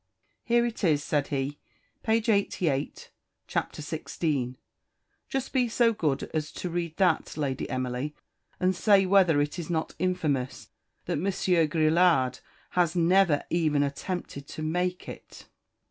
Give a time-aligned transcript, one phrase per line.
[0.43, 1.59] "Here it is," said he,
[2.01, 3.11] "page 88,
[3.45, 3.71] chap.
[3.73, 4.55] xvi.
[5.29, 8.15] Just be so good as read that, Lady Emily,
[8.59, 10.69] and say whether it is not infamous
[11.05, 12.39] that Monsieur Grillade
[12.71, 15.47] has never even attempted to make it."